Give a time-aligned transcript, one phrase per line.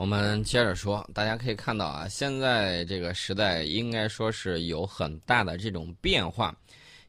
[0.00, 6.56] 我们接着说，大家可以看到啊，现在这个时代应该说是有很大的这种变化，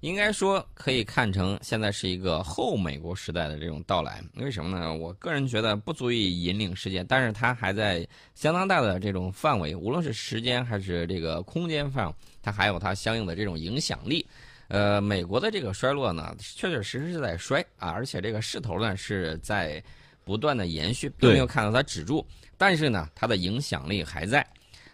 [0.02, 4.22] 应该说可以看成现在是一个后美国时代的这种到来。
[4.36, 4.94] 为什么呢？
[4.94, 14.28] 我个人觉得不足以引领世界，但是它还在相当大的这种范围，无论是时间还是这个空间上，它还有它相应的这种影响力。
[14.68, 19.82] 呃，美国的这个衰落呢，确确实实是在衰啊，而且这个势头呢是在
[20.24, 22.26] 不断的延续，并没有看到它止住。
[22.58, 24.46] 但是呢，它的影响力还在。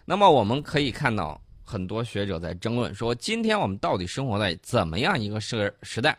[0.04, 6.16] 那么我们可以看到，很多学者在争论说，今天我们到底生活在怎么样一个时时代？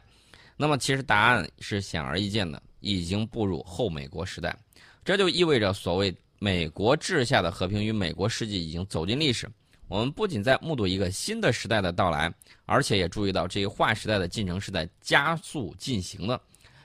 [0.56, 4.56] 那么其实答案是显而易见的，已经步入后美国时代。
[5.04, 9.50] 这就意味着，所谓美国治下的和平与美国世纪已经走进历史。
[9.88, 12.32] 我们不仅在目睹一个新的时代的到来，
[12.68, 16.40] 而且也注意到这一划时代的进程是在加速进行的。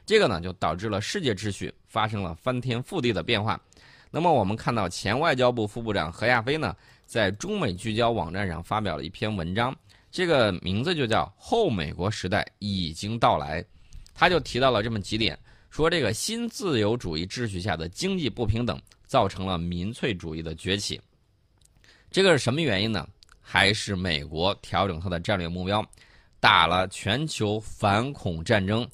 [0.07, 3.61] 这个呢，就导致了世界秩序发生了翻天覆地的变化。
[4.11, 6.77] 那么我们看到，前外交部副部长何亚飞呢，
[7.07, 9.75] 在中美聚焦网站上发表了一篇文章，
[10.11, 13.63] 这个名字就叫《后美国时代已经到来》，
[14.15, 15.37] 他就提到了这么几点，
[15.69, 21.01] 说这个新自由主义秩序下的经济不平等造成了民粹主义的崛起，
[22.11, 23.09] 这个是什么原因呢？
[23.41, 25.85] 还是美国调整它的战略目标，
[26.41, 28.89] 打了全球反恐战争。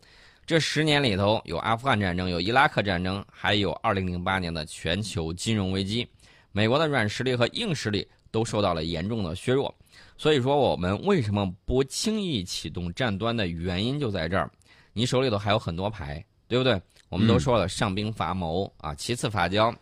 [0.50, 6.04] 这十年里头，有阿富汗战争，有伊拉克战争，还有2008年的全球金融危机，
[6.50, 9.72] 美国的软实力和硬实力都受到了严重的削弱。
[10.18, 14.50] 所以说，我们为什么不轻易启动战端的原因就在这儿。
[14.92, 16.82] 你手里头还有很多牌，对不对？
[17.10, 19.72] 我们都说了，上兵伐谋啊，其次伐交，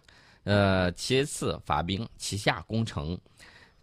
[0.44, 3.19] 呃，其次伐兵，其下攻城，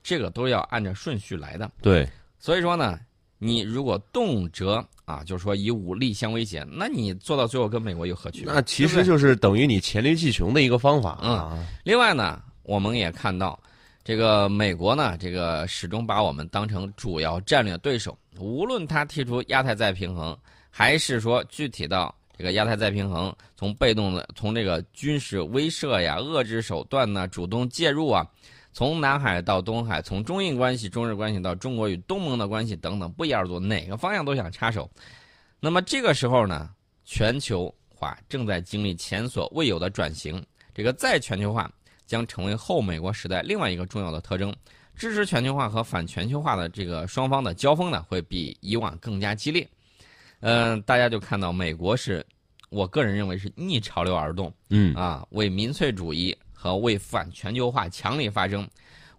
[0.03, 1.71] 这个都要按照顺序来的。
[1.81, 2.99] 对，所以说呢，
[3.39, 4.87] 你如果动辄。
[5.05, 8.51] 啊，就是说以武力相威胁，那你做到最后跟美国有何区别？
[8.51, 11.63] 那其实就是等于你黔驴技穷的一个方法啊。
[11.83, 13.59] 另外呢，我们也看到，
[14.03, 20.35] 这个美国呢，这个始终把我们当成主要战略对手，无论他提出亚太再平衡，
[20.69, 28.27] 还是说具体到这个亚太再平衡，从被动的从这个军事威慑呀、遏制手段呢，主动介入啊。
[28.75, 34.91] 从南海到东海，从中印关系、中日关系到中国与东盟的关系等等，不一而足，哪个方向都想插手。
[35.61, 36.69] 那么这个时候呢，
[37.05, 40.45] 全球化正在经历前所未有的转型。
[40.73, 41.71] 这个再全球化
[42.05, 44.53] 将成为后美国时代另外一个重要的特征。
[44.93, 49.65] 支持全球化和反全球化的这个双方的交锋呢，会比以往更加激烈。
[50.41, 52.25] 嗯，大家就看到美国是，
[52.69, 54.53] 我个人认为是逆潮流而动。
[54.69, 56.37] 嗯啊，为民粹主义。
[56.65, 58.67] 和为反全球化强力发声，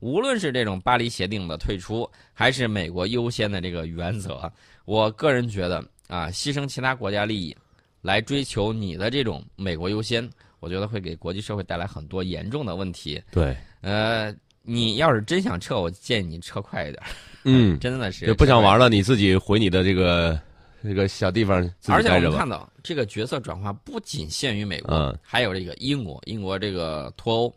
[0.01, 4.53] 无论是这种巴黎协定的退出，还是美国优先的这个原则，
[4.85, 7.57] 我个人觉得啊，牺牲其他国家利益，
[8.03, 13.23] 来追求你的这种美国优先，我觉得会给国际社会带来很多严重的问题。
[13.31, 17.01] 对，呃，你要是真想撤，我建议你撤快一点。
[17.45, 20.37] 嗯， 真的是不想玩了，你自己回你的这个。
[20.87, 21.59] 这个小地方，
[21.89, 27.55] 而且我们看到这个角色转化不仅限于美国，还有这个英国，英国这个脱欧，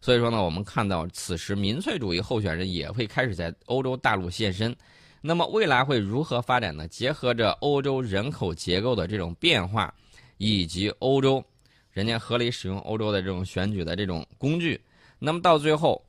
[0.00, 4.74] 所以说呢，我们看到此时民粹主义候选人也会开始在欧洲大陆现身。
[5.20, 6.88] 那么未来会如何发展呢？
[6.88, 9.92] 结合着欧洲人口结构的这种变化，
[10.38, 11.44] 以及欧洲
[11.90, 14.80] 人家合理使用欧洲的这种选举的这种工具，
[15.18, 16.02] 那么到最后，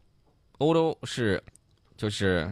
[0.59, 1.43] 欧洲是
[1.97, 2.49] 就是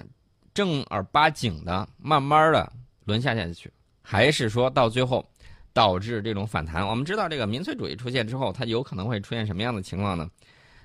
[0.54, 2.70] 正儿八经的慢慢的
[3.06, 3.72] 沦下下去。
[4.12, 5.24] 还是说到最后，
[5.72, 6.84] 导致这种反弹？
[6.84, 10.28] 我们知道，这个民粹主义出现之后，它有可能会出现什么样的情况呢？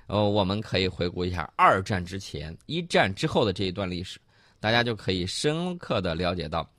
[0.05, 4.19] 呃，我们可以回顾一下二战之前、一战之后的这一段历史，
[4.59, 6.69] 大家就可以深刻的了解到，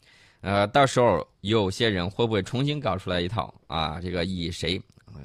[0.40, 4.00] 呃，到时候有些人会不会重新搞出来一套啊？
[4.00, 4.80] 这个以谁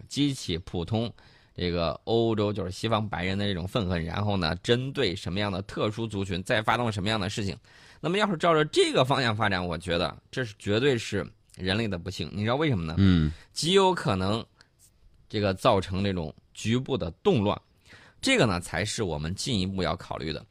[0.07, 1.07] 激起普通
[1.55, 7.55] 这个欧洲就是西方白人的这种愤恨，然后呢，针对什么样的特殊族群再发动什么样的事情？
[8.03, 11.25] 那么，要是照着这个方向发展，我觉得这是绝对是
[11.56, 12.28] 人类的不幸。
[12.34, 12.95] 你知道为什么呢？
[12.97, 14.44] 嗯，极有可能
[15.29, 17.61] 这个造成这种局部的动乱，
[18.19, 20.43] 这个呢才是我们进一步要考虑的。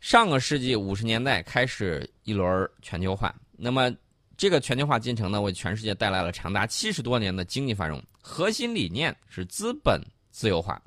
[0.00, 3.88] 上个世纪五十年代开始一轮全球化，那么
[4.36, 8.02] 这个全球化进程呢，为全世界带来了长达七十多年的经济繁荣。
[8.20, 10.02] 核心理念是资本
[10.32, 10.82] 自由化，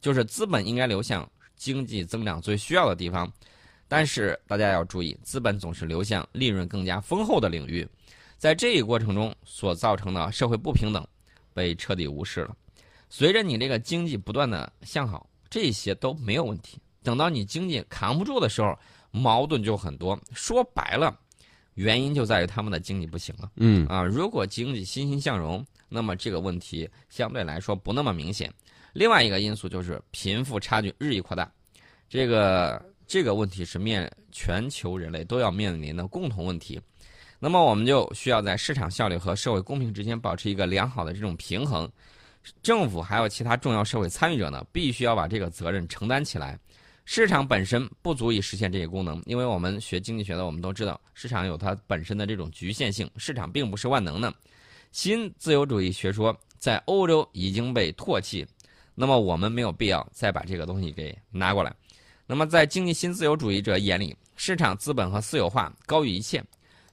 [0.00, 3.32] 就是资本应该流向经济增长最需要的地方。
[3.88, 7.86] 但是大家要注意，资本总是流向利润更加丰厚的领域，
[8.36, 11.06] 在这一过程中所造成的社会不平等
[11.54, 12.56] 被彻底无视了。
[13.08, 16.78] 随着你这个经济不断的向好，这些都没有问题。
[17.02, 18.76] 等到你经济扛不住的时候，
[19.12, 20.18] 矛盾就很多。
[20.34, 21.16] 说白了，
[21.74, 23.52] 原因就在于他们的经济不行了。
[23.54, 28.52] 嗯啊，如果经济欣欣向荣，那么这个问题相对来说不那么明显。
[28.92, 31.48] 另外一个因素就是贫富差距日益扩大，
[32.08, 36.80] 这个这个问题是面全球人类都要面临的共同问题。
[37.38, 41.90] 那么我们就需要在市场效率和社会公平之间保持一个良好的这种平衡。
[42.62, 46.58] 政府还有其他重要社会参与者呢，必须要把这个责任承担起来。
[47.04, 54.32] 市场本身不足以实现这些功能，因为我们学经济学的，我们都知道市场有它本身的这种局限性，市场并不是万能的。
[54.90, 58.46] 新自由主义学说在欧洲已经被唾弃，
[58.94, 61.74] 那么我们没有必要再把这个东西给拿过来。
[62.26, 66.42] 那么在经济新自由主义者眼里，市场资本和私有化高于一切，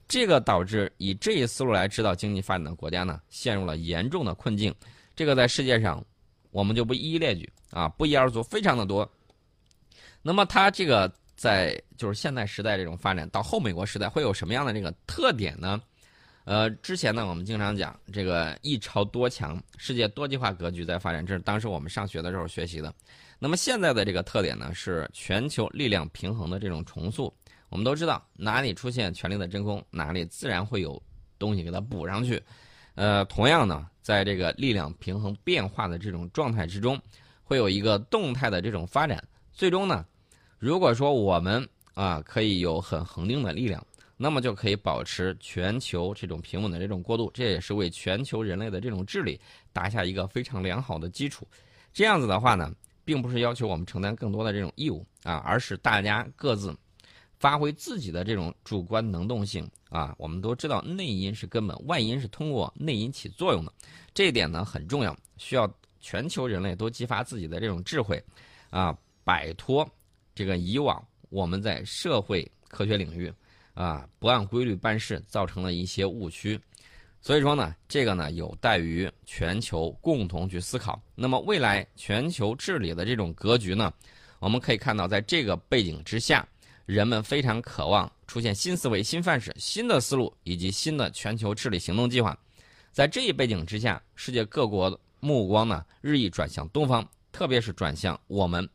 [0.08, 4.74] 这个导致以这一思路来指导经济发展的国家呢，陷入了严重的困境。
[5.16, 6.04] 这个在世界上，
[6.52, 9.10] 我们就不一一列举啊，不一而足，非常的多。
[10.22, 15.82] 那么它这个在就是现代时代这种发展到后美国时代会有什么样的这个特点呢？
[16.46, 22.94] 呃，之前呢我们经常讲这个一超多强，世界多极化格局在发展，这是当时我们上学的时候学习的。
[23.40, 27.34] 那么现在的这个特点呢是全球力量平衡的这种重塑。
[27.70, 31.02] 我们都知道哪里出现权力的真空，哪里自然会有
[31.40, 32.42] 东西给它补上去。
[32.96, 37.02] 呃，同样呢，在这个力量平衡变化的这种状态之中，
[37.44, 40.06] 会有一个动态的这种发展，最终呢。
[40.60, 43.84] 如果说我们啊可以有很恒定的力量，
[44.18, 49.40] 那么就可以保持全球这种平稳的这种过渡，这也是为全球人类的这种治理
[49.72, 51.48] 打下一个非常良好的基础。
[51.92, 52.74] 这样子的话呢，
[53.04, 56.76] 并不是要求我们承担更多的这种义务啊，而是大家各自
[57.38, 60.16] 发挥自己的这种主观能动性啊。
[60.18, 63.74] 我们都知道内因是根本，外因是通过内因起作用的，
[64.14, 68.24] 这一点呢很重要，需要全球人类都激发自己的这种智慧
[68.70, 69.88] 啊，摆脱。
[70.36, 73.32] 这个以往我们在社会科学领域，
[73.74, 76.60] 啊，不按规律办事，造成了一些误区，
[77.22, 81.02] 所以说呢，这个呢有待于全球共同去思考。
[81.16, 83.92] 那么未来全球治理的这种格局呢，
[84.40, 86.48] 我们可以看到，在这个背景之下，
[86.86, 92.38] 人们非常渴望出现新思维、新范式、新的思路以及新的全球治理行动计划。
[92.92, 98.70] 在这一背景之下，世界各国目光呢日益转向东方，特别是转向我们。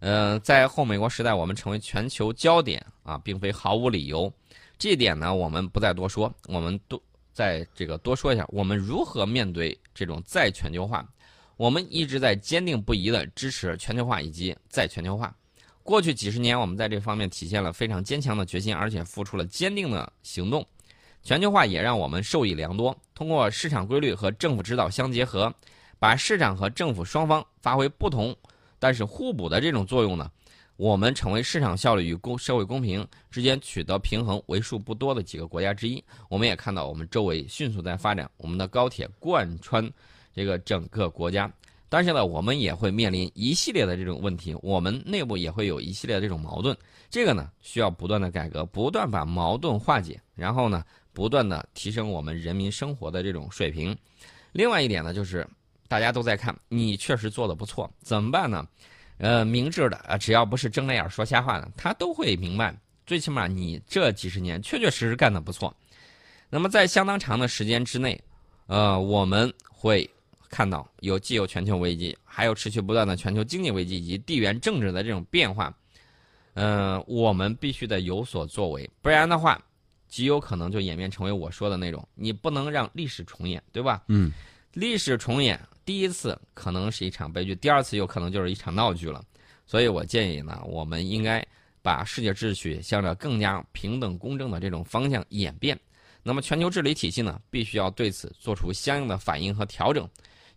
[0.00, 4.32] 呃，在后美国时代，我们成为全球焦点啊，并非毫无理由。
[4.78, 7.02] 这一点呢，我们不再多说，我们多
[7.32, 11.06] 在这个多说一下，我们如何面对这种再全球化。
[11.56, 15.34] 我们一直在坚定不移的支持全球化以及再全球化。
[15.82, 20.64] 过去几十年，我们在这方面体现了非常坚强的决心，而且付出了坚定的行动。
[21.24, 22.96] 全球化也让我们受益良多。
[23.14, 25.52] 通过市场规律和政府指导相结合，
[25.98, 28.36] 把市场和政府双方发挥不同。
[28.78, 30.30] 但是互补的这种作用呢，
[30.76, 36.02] 我们成为市场效率与公社会公平之间取得平衡为数不多的几个国家之一。
[36.28, 39.90] 我们也看到，我们周围迅速在发展，我们的高铁贯穿
[40.32, 41.52] 这个整个国家。
[41.88, 46.76] 但是呢，我们也会面临一系列的这种问题，我们内部也会有一系列的这种矛盾。
[47.10, 53.96] 这个呢，需要不断的改革，不断把矛盾化解，然后呢，不断的提升我们人民生活的这种水平。
[54.52, 55.44] 另外一点呢，就是。
[55.88, 58.64] 大家都在看，你确实做的不错，怎么办呢？
[59.16, 62.72] 呃，明智的啊，只要不是睁着眼说瞎话的，他都会明白。
[63.04, 65.74] 最起码你这几十年确确实实干的不错。
[66.50, 68.22] 那么在相当长的时间之内，
[68.66, 70.08] 呃，我们会
[70.48, 75.74] 看到有既有全球危机，还有持续不断的全球经济危机以及地缘政治的这种变化。
[76.54, 79.60] 嗯，我们必须得有所作为，不然的话，
[80.06, 84.04] 极有可能就演变成为我说的那种，你不能让历史重演，对吧？
[84.08, 84.30] 嗯，
[84.74, 85.58] 历史重演。
[85.88, 89.24] 第一次可能是一场悲剧，第二次有可能就是一场闹剧了，
[89.64, 91.42] 所以我建议呢，我们应该
[91.80, 95.80] 把世界秩序向着更加平等公正的这种方向演变。
[96.22, 100.06] 那么全球治理体系呢，必须要对此做出相应的反应和调整，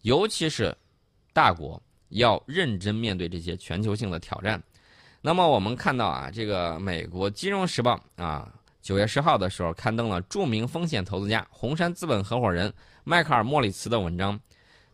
[0.02, 0.76] 尤其是
[1.32, 4.62] 大国要认真面对这些全球性的挑战。
[5.22, 12.74] 那么我们看到啊，这个美国《金融时报》啊，九月十号的时候刊登了著名风险投资家红杉资本合伙人
[13.06, 14.38] 迈克尔·莫里茨的文章。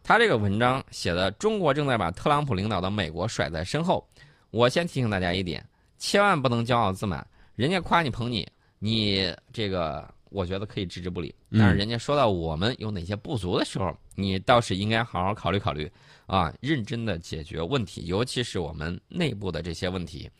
[0.07, 4.07] 他这个文章写的，中国正在把特朗普领导的美国甩在身后。
[4.51, 5.61] 我先提醒大家一点，
[5.97, 7.27] 千万不能骄傲自满。
[7.57, 8.47] 人家夸你捧你，
[8.79, 11.35] 你这个我觉得可以置之不理。
[11.51, 15.91] 但是人家说到我们有哪些不足的时候，你倒是应该好好考虑考虑，
[16.25, 20.31] 啊，认真的解决问题，尤其是我们内部的这些问题。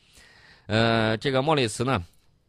[0.68, 2.02] 呃，这个莫里茨呢，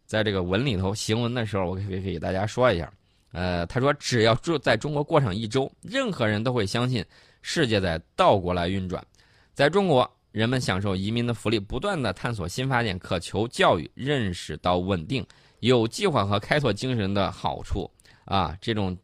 [0.06, 2.88] 在这个文里头行文的时候，我可以给大家说一下。
[3.32, 7.04] 呃，他说，只要住在中国过上一周，任何人都会相信
[7.42, 9.04] 世界在倒过来运转。
[9.52, 15.26] 在中国，人们享受移民的福利，不断的探索新发现，渴求教育，认识到稳定、
[15.60, 17.90] 有计划和开拓精神的好处。
[18.24, 18.96] 啊，这种，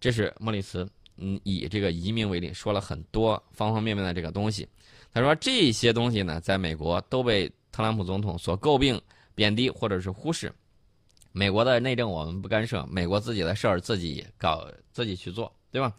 [0.00, 4.68] 这是莫里茨嗯，以这个移民为例，说了很多方方面面的这个东西。
[5.12, 9.00] 他说这些东西呢，在美国都被特朗普总统所诟病、
[9.34, 10.52] 贬低或者是忽视。
[11.38, 15.94] 美国的内政我们不干涉，美国自己的事儿自己搞，自己去做，对吧？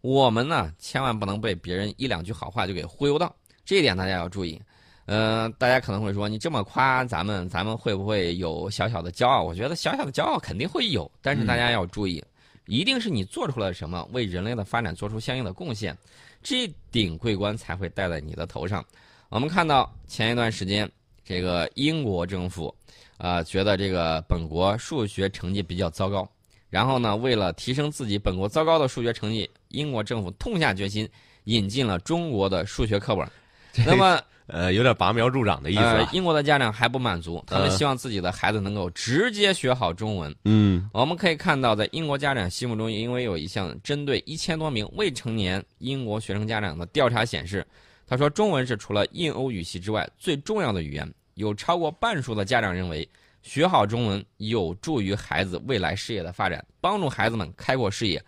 [0.00, 3.34] 我们呢，千万不能被别人一两句好话就给忽悠到，
[3.64, 4.62] 这一点大家要注意。
[5.06, 9.42] 嗯，大家可能会说，你这么夸咱们，咱们会不会有小小的骄傲？
[9.42, 12.24] 我觉得小小的骄傲肯定会有，但是大家要注意，
[12.66, 15.98] 一定是你做出了什么，为人类的发展做出相应的贡献，
[16.44, 18.84] 这顶桂冠才会戴在你的头上。
[19.30, 20.88] 我们看到前一段时间，
[21.24, 22.74] 这个英国政府，
[23.16, 26.28] 啊，觉得这个本国数学成绩比较糟糕，
[26.68, 31.08] 然后呢，为了提升自己本国糟糕的数学成绩，英国政府痛下决心，
[31.44, 33.28] 引进了中国的数学课本。
[33.86, 34.20] 那么。
[34.52, 35.80] 呃，有点拔苗助长的意思。
[35.80, 40.34] 呃，英国的家长还不满足，他们希望自己的孩子能够直接学好中文。
[40.44, 47.64] 嗯，我们可以看到，在英国家长心目中，因为有一项针对一千多名未成年英国学生家长的调查显示，
[48.10, 51.14] 他说中文是除了印欧语系之外最重要的语言。
[51.34, 53.08] 有超过半数的家长认为，
[53.40, 58.20] 学好中文有助于孩子未来事业的发展，帮助孩子们开阔视野。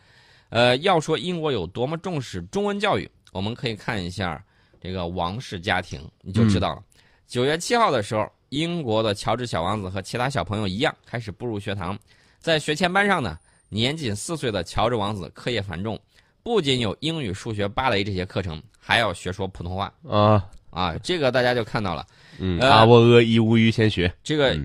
[0.51, 4.43] 呃，要说英国有多么重视中文教育，我们可以看一下。
[4.81, 6.83] 这个王室家庭你就知道了。
[7.27, 11.99] 九月七号的时候，英国的乔治小王子和其他小朋友一样开始步入学堂。
[12.39, 13.37] 在学前班上呢，
[13.69, 15.99] 年仅四岁的乔治王子课业繁重，
[16.43, 20.97] 不仅有英语、数学、芭蕾这些课程，还要学说普通话啊啊！
[21.03, 22.07] 这个大家就看到了。
[22.39, 24.13] 嗯，阿沃俄伊乌于先学。
[24.23, 24.59] 这个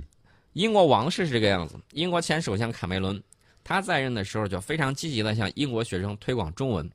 [0.54, 1.76] 英国王室是这个样子。
[1.92, 3.22] 英国前首相卡梅伦，
[3.64, 6.90] 他在任的时候就非常积极的向英国学生推广中文。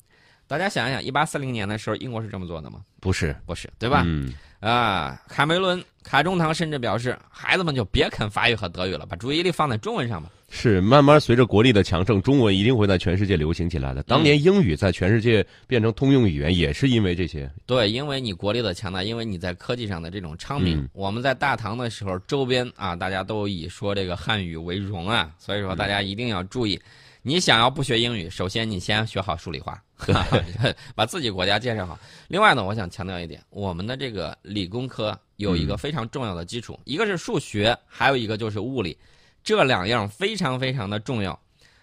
[0.49, 2.81] 大家想一想，一八四零年的时候，英国是这么做的吗？
[3.01, 4.03] 不是，不是，对吧？
[4.05, 4.35] 嗯。
[4.61, 10.31] 啊，卡梅伦、卡中堂甚至表示，孩子们就别啃法语和德语了，把注意力放在中文上吧。
[10.55, 14.03] 是，慢慢随着国力的强盛，中文一定会在全世界流行起来的。
[14.03, 17.51] 当年英语在全世界变成通用语言，也是因为这些。
[17.65, 20.87] 对，因为你国力的强大，因为你在科技上的这种昌明。
[20.93, 26.79] 我们在大唐的时候，周边啊，大家都以说这个汉语为荣啊，所以说大家一定要注意。
[27.23, 29.83] 你想要不学英语，首先你先学好数理化，
[30.95, 31.99] 把自己国家建设好。
[32.29, 38.99] 另外呢，我想强调一点，我们的这个理工科有一个非常重要的基础，一个是数学，还有一个就是物理，
[39.43, 41.39] 这两样非常非常的重要。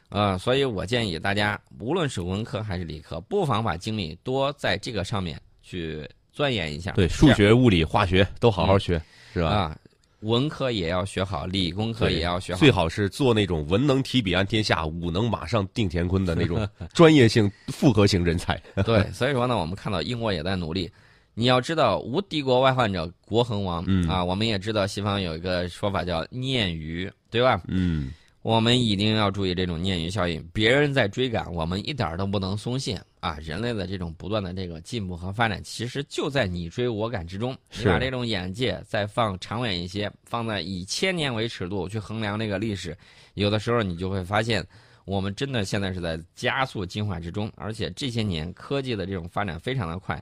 [0.09, 6.91] 呃，所以我建议大家，无论是文科还是理科，不妨把精力多在这个上面去钻研一下。
[6.93, 9.01] 对，数学、物理、化学都好好学，
[9.33, 9.49] 是吧？
[9.49, 9.77] 啊。
[10.21, 18.61] 文科也要学好，理工科也要学好，最好是做那种文能提笔安天下，武能马上定乾坤的那种 专业性复合型人才。
[18.83, 20.91] 对，所以说呢，我们看到英国也在努力。
[21.39, 24.21] 你要知道，无敌国外患者国恒亡啊！
[24.21, 27.61] 我们也知道西方有一个说法叫鲶鱼，对吧？
[27.69, 28.11] 嗯。
[28.41, 33.37] 我们一定要注意这种鲶鱼效应，别人在追赶，我们一点都不能松懈啊！
[33.41, 37.55] 人类的这种不断的这个进步和发展，其实就在你追我赶之中。
[37.77, 42.97] 你把这种眼界再放长远一些，放在以千年为尺度去衡量这个历史，
[43.35, 44.65] 有的时候你就会发现，
[45.05, 50.21] 我们真的现在是在加速进化之中，而且这些年科技的这种发展非常的快。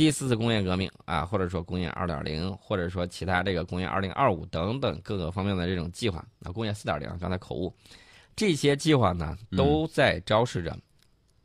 [0.00, 7.70] 第四次工业革命啊，或者说工业二点零，或者说其他这个工业二零二五等等各个方面的这种计划啊，工业四点零刚才口误，
[8.34, 10.74] 这些计划呢都在昭示着，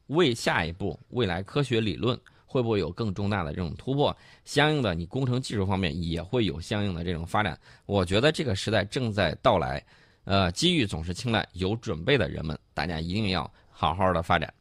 [0.08, 7.60] 为下一步未来科学理论会不会有更重大的这种突破，相应的你工程技术方面也会有相应的这种发展。
[7.86, 9.86] 我觉得这个时代正在到来，
[10.24, 14.54] 呃，机遇总是青睐有准备的人们，大家一定要好好的发展。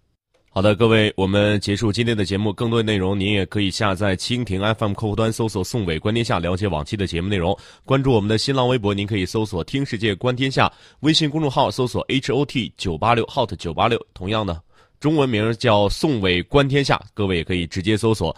[0.56, 2.52] 好的，各位，我们结束今天的节目。
[2.52, 7.58] 更多内容您也可以下载蜻蜓 FM 客户端，搜索“宋伟观天下”，了解往期的节目内容。
[7.84, 10.68] 关注我们的新浪微博，您可以搜索“听世界观天下”；
[11.00, 14.62] 微信公众号搜索 “hot 九八六 hot 九八六”，同样的
[15.00, 18.34] 中文名叫“宋伟观天下”，各位也可以直接搜索。